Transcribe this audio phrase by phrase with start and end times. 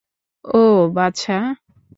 [0.45, 1.37] ওহ, বাছা।